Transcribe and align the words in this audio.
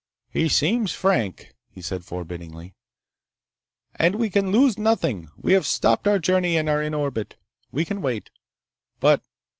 "He 0.31 0.49
seems 0.49 0.91
frank," 0.93 1.53
he 1.69 1.79
said 1.79 2.03
forbiddingly, 2.03 2.73
"and 3.93 4.15
we 4.15 4.31
can 4.31 4.51
lose 4.51 4.75
nothing. 4.75 5.29
We 5.37 5.53
have 5.53 5.67
stopped 5.67 6.07
our 6.07 6.17
journey 6.17 6.57
and 6.57 6.67
are 6.67 6.81
in 6.81 6.95
orbit. 6.95 7.35
We 7.71 7.85
can 7.85 8.01
wait. 8.01 8.31
But 8.99 9.21